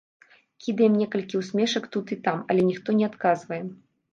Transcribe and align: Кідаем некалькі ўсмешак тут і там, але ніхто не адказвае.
Кідаем 0.67 0.95
некалькі 1.01 1.35
ўсмешак 1.41 1.83
тут 1.97 2.05
і 2.17 2.17
там, 2.29 2.41
але 2.55 2.61
ніхто 2.71 2.89
не 3.03 3.07
адказвае. 3.13 3.63